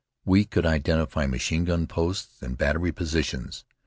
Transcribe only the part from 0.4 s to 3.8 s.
could identify machine gun posts and battery positions.